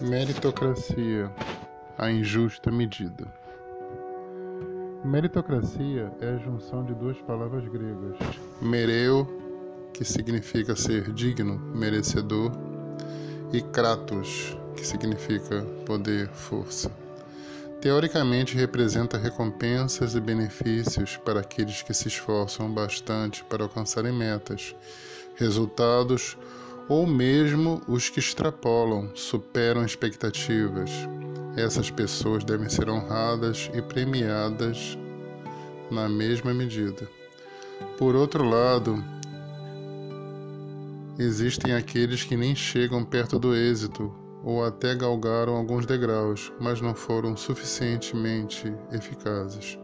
[0.00, 1.30] Meritocracia,
[1.96, 3.32] a injusta medida.
[5.04, 8.16] Meritocracia é a junção de duas palavras gregas:
[8.60, 9.26] mereu,
[9.94, 12.50] que significa ser digno, merecedor,
[13.52, 16.90] e kratos, que significa poder, força.
[17.80, 24.74] Teoricamente representa recompensas e benefícios para aqueles que se esforçam bastante para alcançarem metas,
[25.36, 26.36] resultados
[27.06, 30.90] mesmo os que extrapolam, superam expectativas.
[31.56, 34.98] Essas pessoas devem ser honradas e premiadas
[35.90, 37.08] na mesma medida.
[37.98, 39.02] Por outro lado,
[41.18, 46.94] existem aqueles que nem chegam perto do êxito ou até galgaram alguns degraus, mas não
[46.94, 49.78] foram suficientemente eficazes.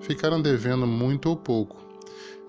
[0.00, 1.91] Ficaram devendo muito ou pouco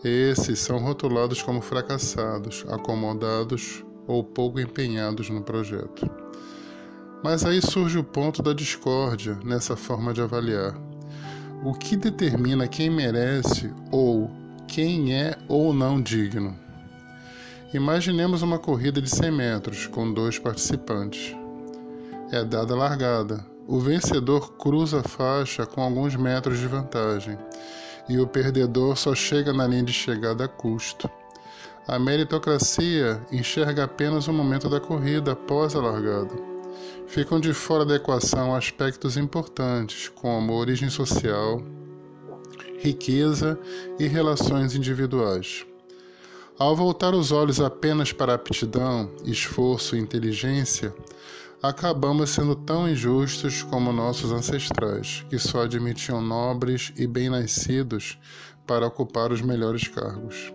[0.09, 6.09] esses são rotulados como fracassados, acomodados ou pouco empenhados no projeto.
[7.23, 10.75] Mas aí surge o ponto da discórdia nessa forma de avaliar.
[11.63, 14.29] O que determina quem merece ou
[14.67, 16.53] quem é ou não digno?
[17.73, 21.33] Imaginemos uma corrida de 100 metros com dois participantes.
[22.29, 23.45] É dada a largada.
[23.65, 27.37] O vencedor cruza a faixa com alguns metros de vantagem
[28.09, 31.09] e o perdedor só chega na linha de chegada a custo.
[31.87, 36.33] A meritocracia enxerga apenas o momento da corrida após a largada.
[37.07, 41.61] Ficam de fora da equação aspectos importantes, como origem social,
[42.79, 43.59] riqueza
[43.99, 45.65] e relações individuais.
[46.57, 50.93] Ao voltar os olhos apenas para aptidão, esforço e inteligência,
[51.63, 58.19] acabamos sendo tão injustos como nossos ancestrais, que só admitiam nobres e bem-nascidos
[58.67, 60.53] para ocupar os melhores cargos.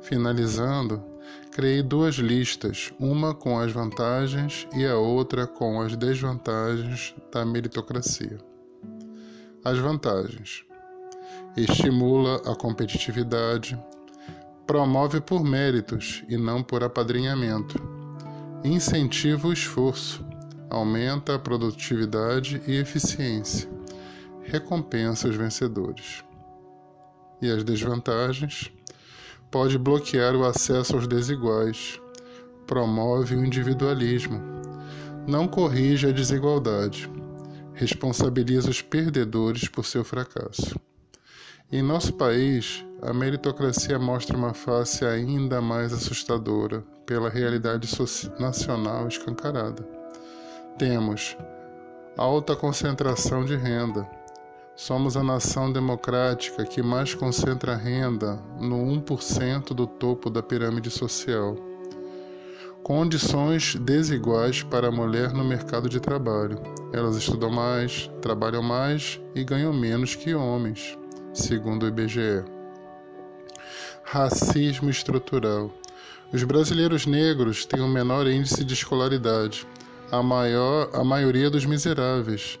[0.00, 1.02] Finalizando,
[1.50, 8.38] criei duas listas, uma com as vantagens e a outra com as desvantagens da meritocracia.
[9.64, 10.64] As vantagens:
[11.56, 13.76] estimula a competitividade,
[14.68, 17.76] promove por méritos e não por apadrinhamento,
[18.62, 20.23] incentiva o esforço,
[20.74, 23.70] aumenta a produtividade e eficiência,
[24.42, 26.24] recompensa os vencedores.
[27.40, 28.72] E as desvantagens?
[29.50, 32.00] Pode bloquear o acesso aos desiguais,
[32.66, 34.40] promove o individualismo,
[35.28, 37.08] não corrige a desigualdade,
[37.72, 40.74] responsabiliza os perdedores por seu fracasso.
[41.70, 47.88] Em nosso país, a meritocracia mostra uma face ainda mais assustadora pela realidade
[48.40, 50.03] nacional escancarada.
[50.76, 51.36] Temos
[52.16, 54.10] alta concentração de renda.
[54.74, 61.54] Somos a nação democrática que mais concentra renda no 1% do topo da pirâmide social.
[62.82, 66.60] Condições desiguais para a mulher no mercado de trabalho.
[66.92, 70.98] Elas estudam mais, trabalham mais e ganham menos que homens,
[71.32, 72.42] segundo o IBGE.
[74.02, 75.70] Racismo estrutural.
[76.32, 79.64] Os brasileiros negros têm o um menor índice de escolaridade
[80.10, 82.58] a, maior, a maioria dos miseráveis